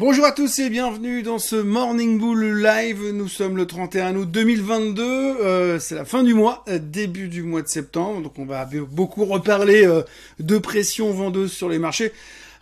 [0.00, 3.02] Bonjour à tous et bienvenue dans ce Morning Bull Live.
[3.12, 5.02] Nous sommes le 31 août 2022.
[5.02, 8.22] Euh, c'est la fin du mois, euh, début du mois de septembre.
[8.22, 10.02] Donc on va beaucoup reparler euh,
[10.38, 12.12] de pression vendeuse sur les marchés.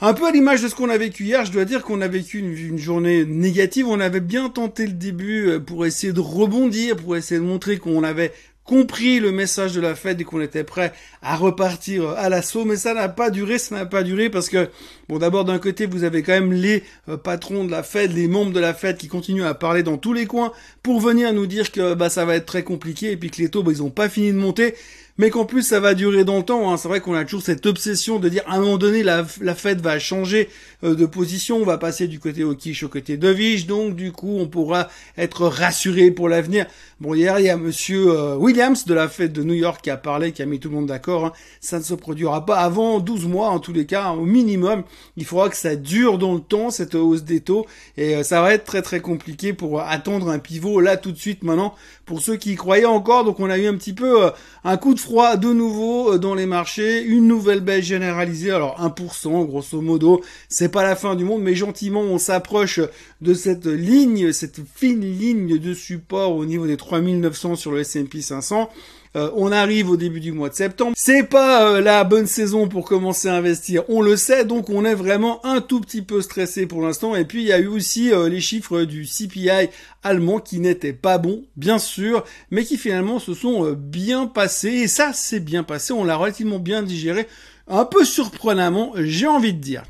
[0.01, 2.09] Un peu à l'image de ce qu'on a vécu hier, je dois dire qu'on a
[2.09, 3.87] vécu une, une, journée négative.
[3.87, 8.03] On avait bien tenté le début pour essayer de rebondir, pour essayer de montrer qu'on
[8.03, 8.33] avait
[8.67, 10.93] compris le message de la fête et qu'on était prêt
[11.23, 14.69] à repartir à l'assaut, mais ça n'a pas duré, ça n'a pas duré parce que,
[15.09, 18.29] bon, d'abord d'un côté, vous avez quand même les euh, patrons de la fête, les
[18.29, 21.47] membres de la fête qui continuent à parler dans tous les coins pour venir nous
[21.47, 23.91] dire que bah ça va être très compliqué et puis que les taux, ils ont
[23.91, 24.75] pas fini de monter
[25.19, 26.71] mais qu'en plus ça va durer dans le temps.
[26.71, 26.77] Hein.
[26.77, 29.55] C'est vrai qu'on a toujours cette obsession de dire à un moment donné la, la
[29.55, 30.49] fête va changer
[30.85, 34.37] euh, de position, on va passer du côté quiche au côté Dovich, donc du coup
[34.39, 36.67] on pourra être rassuré pour l'avenir.
[37.01, 39.91] Bon hier il y a Monsieur euh, Williams de la fête de New York qui
[39.91, 41.27] a parlé, qui a mis tout le monde d'accord.
[41.27, 41.33] Hein.
[41.61, 44.85] Ça ne se produira pas avant 12 mois en tous les cas, au minimum.
[45.17, 48.43] Il faudra que ça dure dans le temps cette hausse des taux et euh, ça
[48.43, 52.21] va être très très compliqué pour attendre un pivot là tout de suite maintenant pour
[52.21, 53.25] ceux qui y croyaient encore.
[53.25, 54.31] Donc on a eu un petit peu
[54.65, 58.81] un coup de froid de nouveau euh, dans les marchés, une nouvelle baisse généralisée, alors
[58.81, 62.81] 1% grosso modo, c'est pas la fin du monde, mais gentiment on s'approche
[63.21, 68.21] de cette ligne, cette fine ligne de support au niveau des 3900 sur le S&P
[68.21, 68.69] 500.
[69.17, 70.93] Euh, on arrive au début du mois de septembre.
[70.95, 74.85] C'est pas euh, la bonne saison pour commencer à investir, on le sait, donc on
[74.85, 77.17] est vraiment un tout petit peu stressé pour l'instant.
[77.17, 79.71] Et puis il y a eu aussi euh, les chiffres du CPI
[80.03, 84.69] allemand qui n'étaient pas bons, bien sûr, mais qui finalement se sont bien passés.
[84.69, 87.27] Et ça, c'est bien passé, on l'a relativement bien digéré,
[87.69, 89.85] un peu surprenamment, j'ai envie de dire.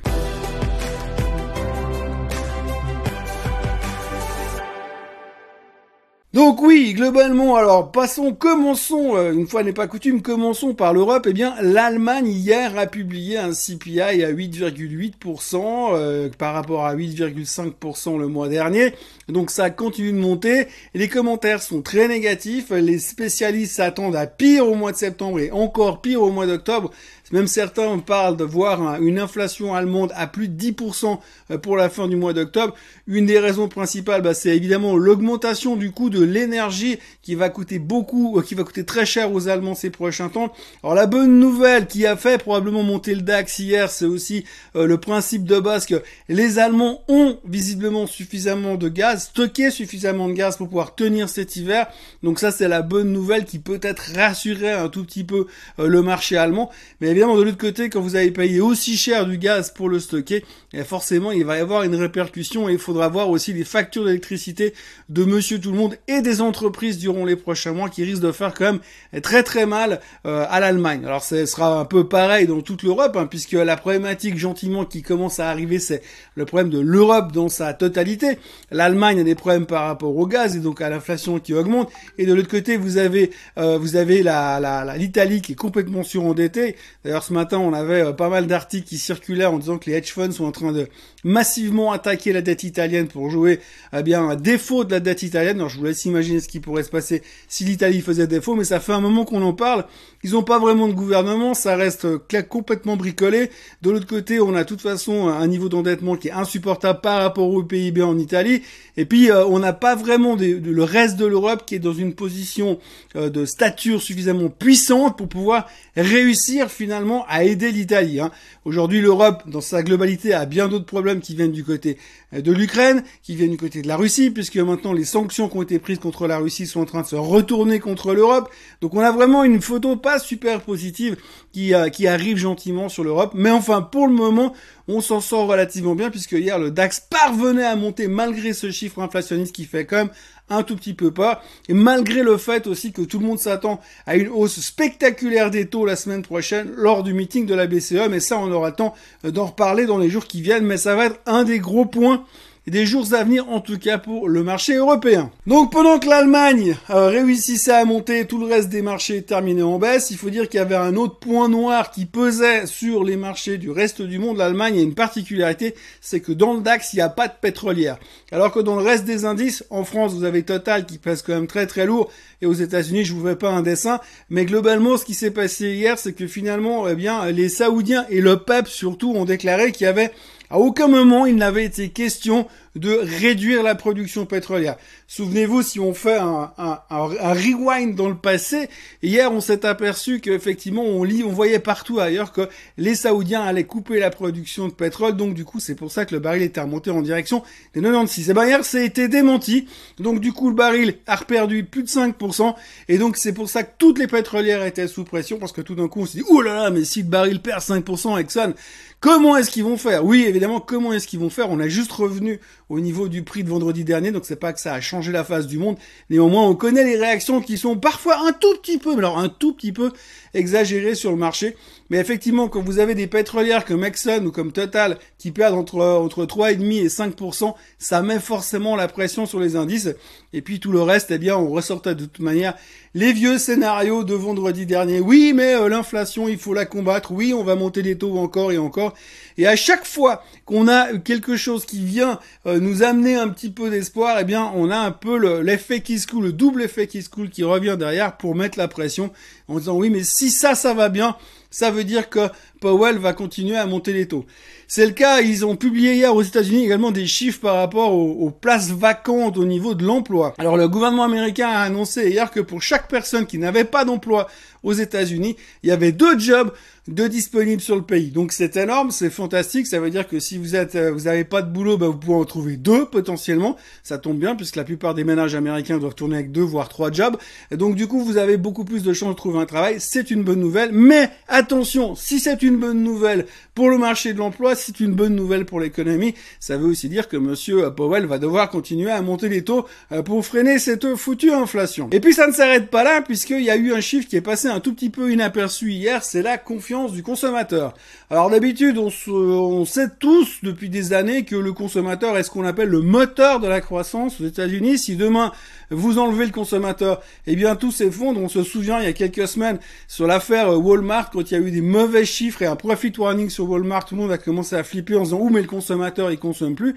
[6.37, 11.27] Donc oui, globalement, alors passons, commençons, euh, une fois n'est pas coutume, commençons par l'Europe.
[11.31, 18.19] Eh bien, l'Allemagne hier a publié un CPI à 8,8% euh, par rapport à 8,5%
[18.19, 18.92] le mois dernier.
[19.29, 20.67] Donc ça continue de monter.
[20.92, 22.69] Les commentaires sont très négatifs.
[22.69, 26.91] Les spécialistes s'attendent à pire au mois de septembre et encore pire au mois d'octobre.
[27.33, 31.19] Même certains parlent de voir une inflation allemande à plus de 10%
[31.51, 32.75] euh, pour la fin du mois d'octobre.
[33.09, 37.81] Une des raisons principales, bah, c'est évidemment l'augmentation du coût de l'énergie qui va coûter
[37.81, 40.53] beaucoup, euh, qui va coûter très cher aux Allemands ces prochains temps.
[40.85, 44.45] Alors la bonne nouvelle qui a fait probablement monter le DAX hier, c'est aussi
[44.77, 50.29] euh, le principe de base que les Allemands ont visiblement suffisamment de gaz, stocké suffisamment
[50.29, 51.89] de gaz pour pouvoir tenir cet hiver.
[52.23, 55.47] Donc ça c'est la bonne nouvelle qui peut-être rassurer un tout petit peu
[55.79, 56.70] le marché allemand.
[57.01, 59.98] Mais évidemment, de l'autre côté, quand vous avez payé aussi cher du gaz pour le
[60.00, 60.44] stocker,
[60.74, 64.04] eh, forcément, il va y avoir une répercussion et il faudra voir aussi les factures
[64.04, 64.74] d'électricité
[65.08, 68.32] de monsieur tout le monde et des entreprises durant les prochains mois qui risquent de
[68.32, 71.06] faire quand même très très mal euh, à l'Allemagne.
[71.06, 75.00] Alors, ce sera un peu pareil dans toute l'Europe, hein, puisque la problématique gentiment qui
[75.00, 76.02] commence à arriver, c'est
[76.34, 78.38] le problème de l'Europe dans sa totalité.
[78.70, 81.90] L'Allemagne a des problèmes par rapport au gaz et donc à l'inflation qui augmente.
[82.18, 86.77] Et de l'autre côté, vous avez euh, vous avez la l'Italie qui est complètement surendettée.
[87.06, 89.96] D'ailleurs, ce matin, on avait euh, pas mal d'articles qui circulaient en disant que les
[89.96, 90.89] hedge funds sont en train de
[91.22, 93.61] massivement attaquer la dette italienne pour jouer
[93.96, 95.58] eh bien un défaut de la dette italienne.
[95.58, 98.64] Alors, je vous laisse imaginer ce qui pourrait se passer si l'Italie faisait défaut, mais
[98.64, 99.84] ça fait un moment qu'on en parle.
[100.24, 102.18] Ils n'ont pas vraiment de gouvernement, ça reste euh,
[102.48, 103.50] complètement bricolé.
[103.83, 107.22] De l'autre côté, on a de toute façon un niveau d'endettement qui est insupportable par
[107.22, 108.62] rapport au PIB en Italie.
[108.96, 112.14] Et puis, euh, on n'a pas vraiment le reste de l'Europe qui est dans une
[112.14, 112.80] position
[113.14, 116.95] de stature suffisamment puissante pour pouvoir réussir finalement
[117.29, 118.20] à aider l'Italie.
[118.20, 118.30] Hein.
[118.64, 121.98] Aujourd'hui, l'Europe, dans sa globalité, a bien d'autres problèmes qui viennent du côté
[122.33, 125.57] euh, de l'Ukraine, qui viennent du côté de la Russie, puisque maintenant les sanctions qui
[125.57, 128.50] ont été prises contre la Russie sont en train de se retourner contre l'Europe.
[128.81, 131.17] Donc on a vraiment une photo pas super positive
[131.52, 133.32] qui, euh, qui arrive gentiment sur l'Europe.
[133.34, 134.55] Mais enfin, pour le moment,
[134.88, 139.00] on s'en sort relativement bien, puisque hier, le DAX parvenait à monter malgré ce chiffre
[139.00, 140.11] inflationniste qui fait quand même
[140.49, 141.43] un tout petit peu pas.
[141.69, 145.67] Et malgré le fait aussi que tout le monde s'attend à une hausse spectaculaire des
[145.67, 148.94] taux la semaine prochaine lors du meeting de la BCE, mais ça on aura temps
[149.25, 152.25] d'en reparler dans les jours qui viennent, mais ça va être un des gros points
[152.66, 155.30] des jours à venir en tout cas pour le marché européen.
[155.46, 159.78] Donc pendant que l'Allemagne euh, réussissait à monter, tout le reste des marchés terminait en
[159.78, 160.10] baisse.
[160.10, 163.58] Il faut dire qu'il y avait un autre point noir qui pesait sur les marchés
[163.58, 164.38] du reste du monde.
[164.38, 167.98] L'Allemagne a une particularité, c'est que dans le DAX, il n'y a pas de pétrolière.
[168.32, 171.34] Alors que dans le reste des indices, en France, vous avez Total qui pèse quand
[171.34, 172.10] même très très lourd,
[172.42, 175.72] et aux États-Unis, je vous fais pas un dessin, mais globalement, ce qui s'est passé
[175.72, 179.84] hier, c'est que finalement, eh bien, les Saoudiens et le PEP surtout ont déclaré qu'il
[179.84, 180.12] y avait
[180.50, 182.46] à aucun moment il n'avait été question
[182.76, 184.76] de réduire la production pétrolière.
[185.06, 188.69] Souvenez-vous, si on fait un, un, un, rewind dans le passé,
[189.02, 193.64] hier on s'est aperçu qu'effectivement on lit, on voyait partout ailleurs que les Saoudiens allaient
[193.64, 196.61] couper la production de pétrole, donc du coup c'est pour ça que le baril était
[196.61, 197.43] remonté en direction
[197.75, 198.31] des 96.
[198.31, 199.67] Et ben hier ça a été démenti,
[199.99, 202.55] donc du coup le baril a reperdu plus de 5%,
[202.88, 205.75] et donc c'est pour ça que toutes les pétrolières étaient sous pression, parce que tout
[205.75, 208.55] d'un coup on s'est dit, oh là là, mais si le baril perd 5%, Exxon,
[209.00, 210.05] Comment est-ce qu'ils vont faire?
[210.05, 211.50] Oui, évidemment, comment est-ce qu'ils vont faire?
[211.50, 214.60] On a juste revenu au niveau du prix de vendredi dernier, donc c'est pas que
[214.60, 215.76] ça a changé la face du monde.
[216.10, 219.52] Néanmoins, on connaît les réactions qui sont parfois un tout petit peu, alors un tout
[219.52, 219.92] petit peu
[220.34, 221.56] exagérées sur le marché.
[221.88, 225.78] Mais effectivement, quand vous avez des pétrolières comme Exxon ou comme Total qui perdent entre
[225.80, 229.90] entre 3,5 et 5%, ça met forcément la pression sur les indices.
[230.32, 232.54] Et puis tout le reste, eh bien, on ressortait de toute manière
[232.94, 235.00] les vieux scénarios de vendredi dernier.
[235.00, 237.12] Oui, mais euh, l'inflation, il faut la combattre.
[237.12, 238.94] Oui, on va monter les taux encore et encore.
[239.38, 243.50] Et à chaque fois qu'on a quelque chose qui vient euh, nous amener un petit
[243.50, 246.87] peu d'espoir, eh bien, on a un peu l'effet qui se coule, le double effet
[246.87, 249.12] qui se coule qui revient derrière pour mettre la pression
[249.49, 251.17] en disant oui, mais si ça, ça va bien,
[251.50, 252.29] ça veut dire que
[252.61, 254.25] Powell va continuer à monter les taux.
[254.69, 258.31] C'est le cas, ils ont publié hier aux États-Unis également des chiffres par rapport aux,
[258.31, 260.35] places vacantes au niveau de l'emploi.
[260.38, 264.26] Alors le gouvernement américain a annoncé hier que pour chaque personne qui n'avait pas d'emploi
[264.64, 266.53] aux États-Unis, il y avait deux jobs
[266.88, 268.11] de disponibles sur le pays.
[268.11, 269.67] Donc c'est énorme, c'est fantastique.
[269.67, 271.97] Ça veut dire que si vous êtes, euh, vous n'avez pas de boulot, bah, vous
[271.97, 273.56] pouvez en trouver deux potentiellement.
[273.82, 276.93] Ça tombe bien puisque la plupart des ménages américains doivent tourner avec deux voire trois
[276.93, 277.17] jobs.
[277.50, 279.76] Donc du coup, vous avez beaucoup plus de chances de trouver un travail.
[279.79, 280.70] C'est une bonne nouvelle.
[280.73, 283.26] Mais attention, si c'est une bonne nouvelle
[283.56, 286.14] pour le marché de l'emploi, c'est une bonne nouvelle pour l'économie.
[286.40, 290.02] Ça veut aussi dire que Monsieur Powell va devoir continuer à monter les taux euh,
[290.02, 291.88] pour freiner cette foutue inflation.
[291.90, 294.20] Et puis ça ne s'arrête pas là puisqu'il y a eu un chiffre qui est
[294.20, 296.04] passé un tout petit peu inaperçu hier.
[296.04, 297.72] C'est la confiance du consommateur.
[298.10, 302.44] Alors d'habitude, on, on, sait tous depuis des années que le consommateur est ce qu'on
[302.44, 304.78] appelle le moteur de la croissance aux États-Unis.
[304.78, 305.32] Si demain
[305.70, 308.20] vous enlevez le consommateur, eh bien tout s'effondre.
[308.20, 309.58] On se souvient il y a quelques semaines
[309.88, 313.30] sur l'affaire Walmart quand il y a eu des mauvais chiffres et un profit warning
[313.30, 316.10] sur Walmart, tout le monde a commencé à flipper en disant où mais le consommateur
[316.10, 316.70] il consomme plus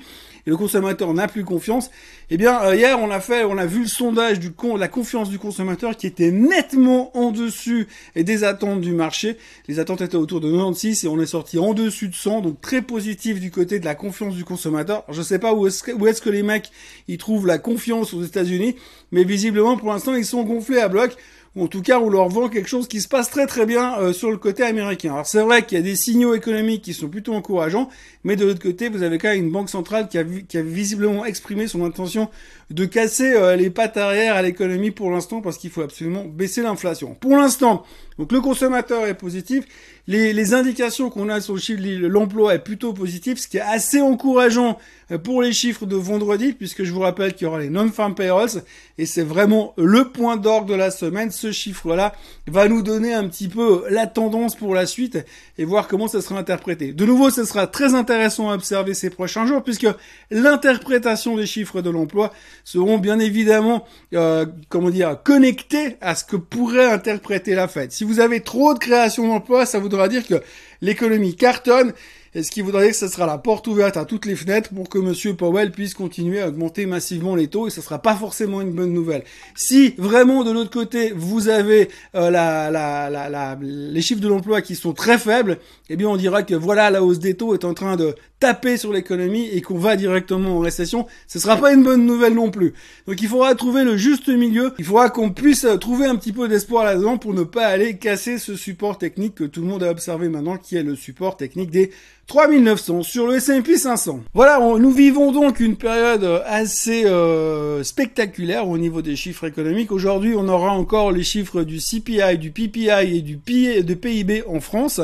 [0.45, 1.89] et le consommateur n'a plus confiance.
[2.29, 4.87] Eh bien euh, hier on a fait, on a vu le sondage du con, la
[4.87, 9.37] confiance du consommateur qui était nettement en dessus et des attentes du marché.
[9.67, 12.61] Les attentes étaient autour de 96 et on est sorti en dessus de 100, donc
[12.61, 15.03] très positif du côté de la confiance du consommateur.
[15.09, 16.71] Je sais pas où est-ce que, où est-ce que les mecs
[17.07, 18.75] ils trouvent la confiance aux États-Unis,
[19.11, 21.15] mais visiblement pour l'instant ils sont gonflés à bloc
[21.57, 24.13] en tout cas on leur vend quelque chose qui se passe très très bien euh,
[24.13, 25.13] sur le côté américain.
[25.13, 27.89] Alors c'est vrai qu'il y a des signaux économiques qui sont plutôt encourageants,
[28.23, 30.61] mais de l'autre côté vous avez quand même une banque centrale qui a, qui a
[30.61, 32.29] visiblement exprimé son intention
[32.69, 36.61] de casser euh, les pattes arrière à l'économie pour l'instant parce qu'il faut absolument baisser
[36.61, 37.15] l'inflation.
[37.19, 37.83] Pour l'instant,
[38.19, 39.63] donc le consommateur est positif,
[40.07, 43.57] les, les indications qu'on a sur le chiffre de l'emploi est plutôt positif, ce qui
[43.57, 44.77] est assez encourageant
[45.11, 48.15] euh, pour les chiffres de vendredi, puisque je vous rappelle qu'il y aura les non-farm
[48.15, 48.63] payrolls,
[48.97, 51.31] et c'est vraiment le point d'orgue de la semaine.
[51.31, 52.13] Ce chiffre-là
[52.47, 55.17] va nous donner un petit peu la tendance pour la suite
[55.57, 56.91] et voir comment ça sera interprété.
[56.91, 59.87] De nouveau, ce sera très intéressant à observer ces prochains jours, puisque
[60.29, 62.33] l'interprétation des chiffres de l'emploi
[62.65, 67.91] seront bien évidemment, euh, comment dire, connectés à ce que pourrait interpréter la Fed.
[68.09, 70.41] Vous avez trop de création d'emplois, ça voudra dire que
[70.81, 71.93] l'économie cartonne
[72.35, 74.69] et ce qui voudrait dire que ce sera la porte ouverte à toutes les fenêtres
[74.73, 78.15] pour que Monsieur Powell puisse continuer à augmenter massivement les taux et ce sera pas
[78.15, 79.23] forcément une bonne nouvelle.
[79.55, 84.61] Si vraiment de l'autre côté vous avez euh, la, la, la, les chiffres de l'emploi
[84.61, 85.57] qui sont très faibles,
[85.89, 88.77] eh bien on dira que voilà la hausse des taux est en train de taper
[88.77, 91.07] sur l'économie et qu'on va directement en récession.
[91.27, 92.73] Ce sera pas une bonne nouvelle non plus.
[93.07, 94.73] Donc il faudra trouver le juste milieu.
[94.79, 98.37] Il faudra qu'on puisse trouver un petit peu d'espoir là-dedans pour ne pas aller casser
[98.37, 101.71] ce support technique que tout le monde a observé maintenant, qui est le support technique
[101.71, 101.91] des
[102.27, 104.21] 3900 sur le S&P 500.
[104.35, 109.91] Voilà, nous vivons donc une période assez euh, spectaculaire au niveau des chiffres économiques.
[109.91, 115.01] Aujourd'hui, on aura encore les chiffres du CPI, du PPI et du PIB en France.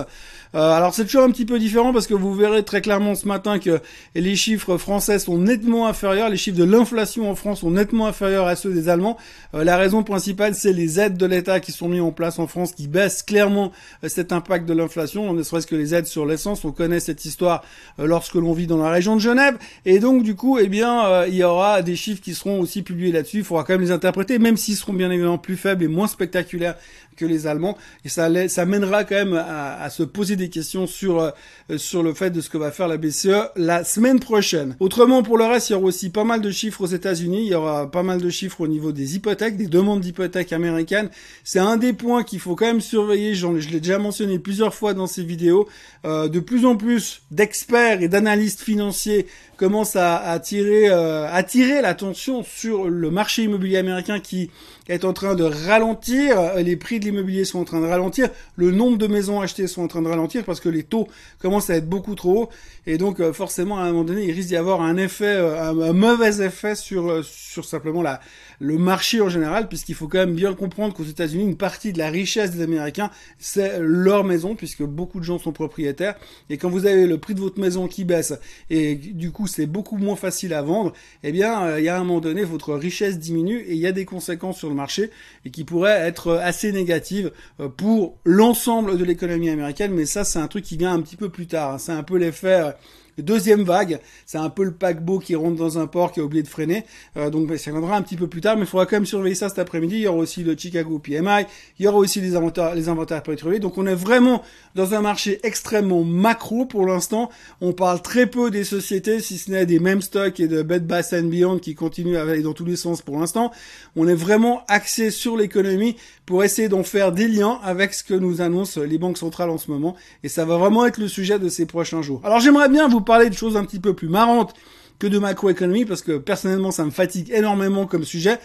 [0.55, 3.27] Euh, alors c'est toujours un petit peu différent parce que vous verrez très clairement ce
[3.27, 3.81] matin que
[4.15, 8.47] les chiffres français sont nettement inférieurs, les chiffres de l'inflation en France sont nettement inférieurs
[8.47, 9.17] à ceux des Allemands.
[9.53, 12.47] Euh, la raison principale, c'est les aides de l'État qui sont mises en place en
[12.47, 16.25] France qui baissent clairement euh, cet impact de l'inflation, ne serait-ce que les aides sur
[16.25, 16.63] l'essence.
[16.63, 17.63] On connaît cette histoire
[17.97, 19.57] lorsque l'on vit dans la région de Genève.
[19.85, 23.11] Et donc du coup, eh bien, il y aura des chiffres qui seront aussi publiés
[23.11, 23.39] là-dessus.
[23.39, 26.07] Il faudra quand même les interpréter, même s'ils seront bien évidemment plus faibles et moins
[26.07, 26.75] spectaculaires
[27.15, 27.77] que les Allemands.
[28.03, 31.31] Et ça, ça mènera quand même à, à se poser des questions sur euh,
[31.77, 34.75] sur le fait de ce que va faire la BCE la semaine prochaine.
[34.79, 37.41] Autrement, pour le reste, il y aura aussi pas mal de chiffres aux États-Unis.
[37.43, 41.09] Il y aura pas mal de chiffres au niveau des hypothèques, des demandes d'hypothèques américaines.
[41.43, 43.35] C'est un des points qu'il faut quand même surveiller.
[43.35, 45.67] je l'ai déjà mentionné plusieurs fois dans ces vidéos.
[46.05, 49.25] Euh, de plus en plus d'experts et d'analystes financiers
[49.57, 54.49] commence à attirer, euh, attirer l'attention sur le marché immobilier américain qui
[54.87, 58.71] est en train de ralentir, les prix de l'immobilier sont en train de ralentir, le
[58.71, 61.07] nombre de maisons achetées sont en train de ralentir parce que les taux
[61.39, 62.49] commencent à être beaucoup trop hauts.
[62.85, 65.71] Et donc euh, forcément à un moment donné il risque d'y avoir un effet, euh,
[65.71, 68.19] un, mauvais effet sur sur simplement la
[68.59, 71.97] le marché en général puisqu'il faut quand même bien comprendre qu'aux États-Unis une partie de
[71.97, 76.15] la richesse des Américains c'est leur maison puisque beaucoup de gens sont propriétaires
[76.49, 78.33] et quand vous avez le prix de votre maison qui baisse
[78.69, 80.93] et du coup c'est beaucoup moins facile à vendre,
[81.23, 83.91] eh bien il y a un moment donné votre richesse diminue et il y a
[83.91, 85.11] des conséquences sur le marché
[85.45, 87.31] et qui pourraient être assez négatives
[87.77, 91.29] pour l'ensemble de l'économie américaine mais ça c'est un truc qui vient un petit peu
[91.29, 91.77] plus tard, hein.
[91.77, 92.73] c'est un peu l'effet
[93.17, 96.43] Deuxième vague, c'est un peu le paquebot qui rentre dans un port qui a oublié
[96.43, 96.83] de freiner.
[97.17, 99.05] Euh, donc ben, ça viendra un petit peu plus tard, mais il faudra quand même
[99.05, 99.95] surveiller ça cet après-midi.
[99.95, 101.45] Il y aura aussi le Chicago PMI,
[101.79, 103.59] il y aura aussi les inventaires, les inventaires pétroliers.
[103.59, 104.43] Donc on est vraiment
[104.75, 107.29] dans un marché extrêmement macro pour l'instant.
[107.61, 110.85] On parle très peu des sociétés, si ce n'est des mêmes stocks et de Bed
[110.85, 113.51] Bath Beyond qui continuent à aller dans tous les sens pour l'instant.
[113.95, 115.95] On est vraiment axé sur l'économie
[116.25, 119.57] pour essayer d'en faire des liens avec ce que nous annoncent les banques centrales en
[119.57, 119.95] ce moment.
[120.23, 122.21] Et ça va vraiment être le sujet de ces prochains jours.
[122.23, 124.53] Alors j'aimerais bien vous parler de choses un petit peu plus marrantes
[124.99, 128.39] que de macroéconomie parce que personnellement ça me fatigue énormément comme sujet.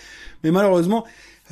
[0.45, 1.05] Mais malheureusement,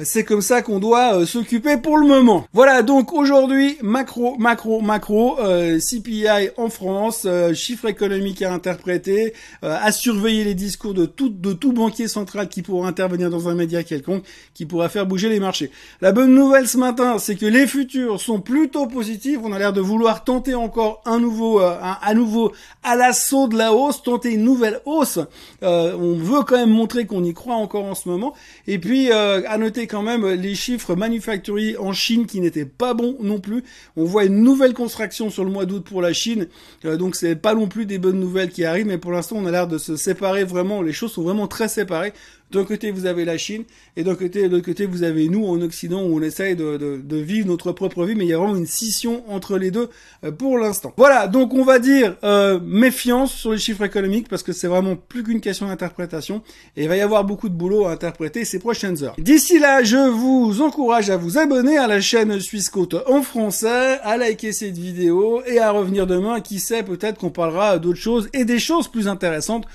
[0.04, 2.46] c'est comme ça qu'on doit euh, s'occuper pour le moment.
[2.52, 9.32] Voilà, donc aujourd'hui, macro, macro, macro, euh, CPI en France, euh, chiffre économique à interpréter,
[9.62, 13.54] à surveiller les discours de tout, de tout banquier central qui pourra intervenir dans un
[13.54, 14.22] média quelconque,
[14.54, 15.70] qui pourra faire bouger les marchés.
[16.00, 19.38] La bonne nouvelle ce matin, c'est que les futurs sont plutôt positifs.
[19.42, 22.52] On a l'air de vouloir tenter encore un nouveau, un, à nouveau
[22.82, 25.18] à l'assaut de la hausse, tenter une nouvelle hausse.
[25.62, 28.34] on veut quand même montrer qu'on y croit encore en ce moment.
[28.66, 33.16] Et puis, à noter quand même les chiffres manufacturiers en Chine qui n'étaient pas bons
[33.21, 33.64] non plus.
[33.97, 36.47] On voit une nouvelle construction sur le mois d'août pour la Chine,
[36.85, 39.47] euh, donc c'est pas non plus des bonnes nouvelles qui arrivent, mais pour l'instant on
[39.47, 40.83] a l'air de se séparer vraiment.
[40.83, 42.12] Les choses sont vraiment très séparées.
[42.50, 43.64] D'un côté, vous avez la Chine,
[43.96, 46.78] et d'un côté, de l'autre côté, vous avez nous en Occident où on essaye de,
[46.78, 49.70] de, de, vivre notre propre vie, mais il y a vraiment une scission entre les
[49.70, 49.90] deux
[50.24, 50.94] euh, pour l'instant.
[50.96, 54.96] Voilà, donc on va dire euh, méfiance sur les chiffres économiques parce que c'est vraiment
[54.96, 56.42] plus qu'une question d'interprétation,
[56.76, 59.16] et il va y avoir beaucoup de boulot à interpréter ces prochaines heures.
[59.18, 63.98] D'ici là, je vous encourage à vous abonner à la chaîne Suisse Côte en français,
[64.02, 66.40] à liker cette vidéo et à revenir demain.
[66.40, 69.66] Qui sait, peut-être qu'on parlera d'autres choses et des choses plus intéressantes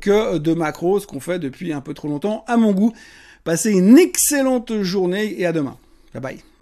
[0.00, 2.92] que de macro, ce qu'on fait depuis un peu trop longtemps à mon goût.
[3.44, 5.76] Passez une excellente journée et à demain.
[6.14, 6.53] Bye bye.